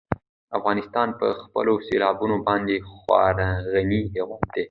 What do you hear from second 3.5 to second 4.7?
غني هېواد دی.